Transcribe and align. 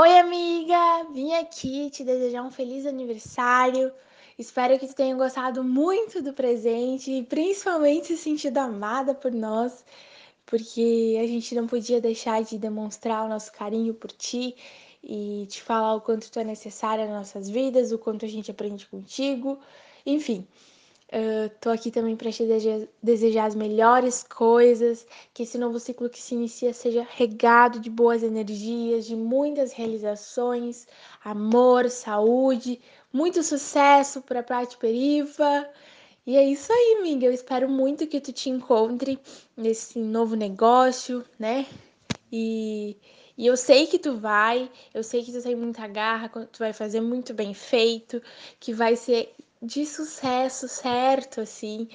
Oi, 0.00 0.16
amiga! 0.16 1.08
Vim 1.12 1.32
aqui 1.34 1.90
te 1.90 2.04
desejar 2.04 2.44
um 2.44 2.52
feliz 2.52 2.86
aniversário. 2.86 3.92
Espero 4.38 4.78
que 4.78 4.86
tu 4.86 4.94
tenha 4.94 5.16
gostado 5.16 5.64
muito 5.64 6.22
do 6.22 6.32
presente 6.32 7.10
e 7.10 7.24
principalmente 7.24 8.06
se 8.06 8.16
sentido 8.16 8.58
amada 8.58 9.12
por 9.12 9.32
nós, 9.32 9.84
porque 10.46 11.18
a 11.20 11.26
gente 11.26 11.52
não 11.52 11.66
podia 11.66 12.00
deixar 12.00 12.44
de 12.44 12.56
demonstrar 12.58 13.24
o 13.24 13.28
nosso 13.28 13.50
carinho 13.50 13.92
por 13.92 14.12
ti 14.12 14.54
e 15.02 15.46
te 15.48 15.60
falar 15.60 15.96
o 15.96 16.00
quanto 16.00 16.30
tu 16.30 16.38
é 16.38 16.44
necessária 16.44 17.04
nas 17.06 17.16
nossas 17.16 17.50
vidas, 17.50 17.90
o 17.90 17.98
quanto 17.98 18.24
a 18.24 18.28
gente 18.28 18.52
aprende 18.52 18.86
contigo. 18.86 19.58
Enfim, 20.06 20.46
Uh, 21.10 21.48
tô 21.58 21.70
aqui 21.70 21.90
também 21.90 22.14
para 22.14 22.30
te 22.30 22.44
desejar 23.02 23.46
as 23.46 23.54
melhores 23.54 24.22
coisas, 24.22 25.06
que 25.32 25.44
esse 25.44 25.56
novo 25.56 25.80
ciclo 25.80 26.10
que 26.10 26.20
se 26.20 26.34
inicia 26.34 26.74
seja 26.74 27.06
regado 27.10 27.80
de 27.80 27.88
boas 27.88 28.22
energias, 28.22 29.06
de 29.06 29.16
muitas 29.16 29.72
realizações, 29.72 30.86
amor, 31.24 31.88
saúde, 31.88 32.78
muito 33.10 33.42
sucesso 33.42 34.20
para 34.20 34.40
a 34.40 34.42
Prate 34.42 34.76
Perifa. 34.76 35.66
E 36.26 36.36
é 36.36 36.44
isso 36.44 36.70
aí, 36.70 36.98
amiga. 37.00 37.24
Eu 37.24 37.32
espero 37.32 37.70
muito 37.70 38.06
que 38.06 38.20
tu 38.20 38.30
te 38.30 38.50
encontre 38.50 39.18
nesse 39.56 39.98
novo 39.98 40.36
negócio, 40.36 41.24
né? 41.38 41.66
E, 42.30 42.96
e 43.36 43.46
eu 43.46 43.56
sei 43.56 43.86
que 43.86 43.98
tu 43.98 44.16
vai, 44.16 44.70
eu 44.92 45.02
sei 45.02 45.22
que 45.24 45.32
tu 45.32 45.42
tem 45.42 45.56
muita 45.56 45.86
garra, 45.86 46.28
tu 46.28 46.58
vai 46.58 46.72
fazer 46.72 47.00
muito 47.00 47.32
bem 47.32 47.54
feito, 47.54 48.22
que 48.60 48.72
vai 48.72 48.96
ser 48.96 49.34
de 49.62 49.84
sucesso, 49.86 50.68
certo, 50.68 51.40
assim. 51.40 51.88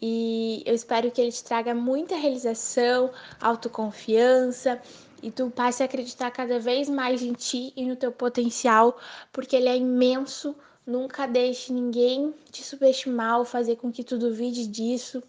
E 0.00 0.62
eu 0.66 0.74
espero 0.74 1.10
que 1.10 1.20
ele 1.20 1.32
te 1.32 1.42
traga 1.42 1.74
muita 1.74 2.16
realização, 2.16 3.10
autoconfiança 3.40 4.80
e 5.22 5.30
tu 5.30 5.50
passe 5.50 5.82
a 5.82 5.86
acreditar 5.86 6.30
cada 6.30 6.58
vez 6.58 6.88
mais 6.88 7.22
em 7.22 7.32
ti 7.32 7.72
e 7.74 7.86
no 7.86 7.96
teu 7.96 8.12
potencial, 8.12 8.98
porque 9.32 9.56
ele 9.56 9.68
é 9.68 9.76
imenso. 9.76 10.54
Nunca 10.86 11.26
deixe 11.26 11.72
ninguém 11.72 12.32
te 12.52 12.62
subestimar 12.62 13.38
ou 13.38 13.44
fazer 13.44 13.76
com 13.76 13.90
que 13.90 14.04
tu 14.04 14.18
duvide 14.18 14.66
disso. 14.66 15.22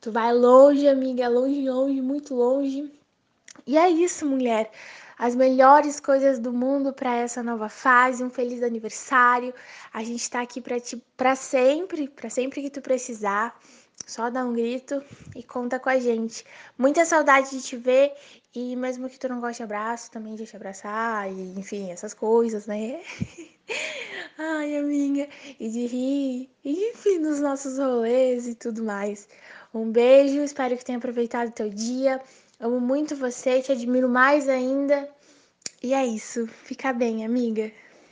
Tu 0.00 0.12
vai 0.12 0.32
longe, 0.32 0.86
amiga, 0.86 1.28
longe, 1.28 1.68
longe, 1.68 2.00
muito 2.00 2.34
longe. 2.34 2.90
E 3.66 3.76
é 3.78 3.88
isso, 3.88 4.26
mulher 4.26 4.70
as 5.22 5.36
melhores 5.36 6.00
coisas 6.00 6.40
do 6.40 6.52
mundo 6.52 6.92
para 6.92 7.14
essa 7.14 7.44
nova 7.44 7.68
fase. 7.68 8.24
Um 8.24 8.28
feliz 8.28 8.60
aniversário. 8.60 9.54
A 9.92 10.02
gente 10.02 10.20
está 10.20 10.40
aqui 10.40 10.60
para 10.60 10.80
ti 10.80 11.00
para 11.16 11.36
sempre, 11.36 12.08
para 12.08 12.28
sempre 12.28 12.60
que 12.60 12.68
tu 12.68 12.80
precisar. 12.80 13.56
Só 14.04 14.28
dá 14.30 14.44
um 14.44 14.52
grito 14.52 15.00
e 15.36 15.42
conta 15.44 15.78
com 15.78 15.88
a 15.88 15.98
gente. 16.00 16.44
Muita 16.76 17.04
saudade 17.04 17.50
de 17.50 17.62
te 17.62 17.76
ver 17.76 18.12
e 18.52 18.74
mesmo 18.74 19.08
que 19.08 19.16
tu 19.16 19.28
não 19.28 19.40
goste 19.40 19.58
de 19.58 19.62
abraço, 19.62 20.10
também 20.10 20.34
de 20.34 20.44
te 20.44 20.56
abraçar 20.56 21.30
e 21.30 21.54
enfim, 21.56 21.92
essas 21.92 22.12
coisas, 22.12 22.66
né? 22.66 23.00
Ai, 24.36 24.76
amiga, 24.76 25.28
e 25.60 25.68
de 25.68 25.86
rir, 25.86 26.50
e, 26.64 26.90
enfim, 26.90 27.18
nos 27.18 27.38
nossos 27.38 27.78
rolês 27.78 28.48
e 28.48 28.56
tudo 28.56 28.82
mais. 28.82 29.28
Um 29.72 29.90
beijo, 29.92 30.40
espero 30.40 30.76
que 30.76 30.84
tenha 30.84 30.98
aproveitado 30.98 31.48
o 31.48 31.52
teu 31.52 31.70
dia. 31.70 32.20
Amo 32.62 32.78
muito 32.78 33.16
você, 33.16 33.60
te 33.60 33.72
admiro 33.72 34.08
mais 34.08 34.48
ainda. 34.48 35.08
E 35.82 35.92
é 35.92 36.06
isso. 36.06 36.46
Fica 36.46 36.92
bem, 36.92 37.24
amiga. 37.24 37.72